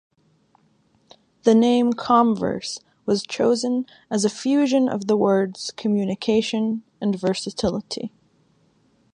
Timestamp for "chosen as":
3.21-4.25